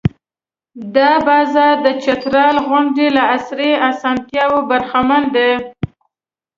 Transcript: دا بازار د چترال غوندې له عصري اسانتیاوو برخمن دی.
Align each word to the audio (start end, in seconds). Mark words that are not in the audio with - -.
دا 0.95 1.11
بازار 1.27 1.75
د 1.85 1.87
چترال 2.03 2.55
غوندې 2.65 3.07
له 3.15 3.23
عصري 3.33 3.71
اسانتیاوو 3.89 4.67
برخمن 4.69 5.23
دی. 5.35 5.51